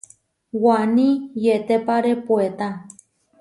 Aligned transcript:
Waní 0.63 1.09
yetépare 1.43 2.13
puetá. 2.25 2.67